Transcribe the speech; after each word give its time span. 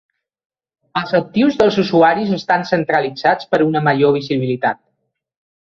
Els 1.01 1.13
actius 1.19 1.57
dels 1.59 1.77
usuaris 1.83 2.33
estan 2.39 2.67
centralitzats 2.71 3.53
per 3.53 3.63
a 3.63 3.69
una 3.69 3.85
major 3.91 4.17
visibilitat. 4.19 4.85